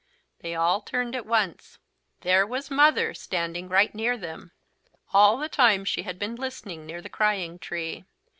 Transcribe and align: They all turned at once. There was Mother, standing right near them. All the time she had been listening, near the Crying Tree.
They 0.39 0.55
all 0.55 0.81
turned 0.81 1.15
at 1.15 1.27
once. 1.27 1.77
There 2.21 2.43
was 2.47 2.71
Mother, 2.71 3.13
standing 3.13 3.69
right 3.69 3.93
near 3.93 4.17
them. 4.17 4.51
All 5.13 5.37
the 5.37 5.47
time 5.47 5.85
she 5.85 6.01
had 6.01 6.17
been 6.17 6.35
listening, 6.37 6.87
near 6.87 7.03
the 7.03 7.07
Crying 7.09 7.59
Tree. 7.59 8.05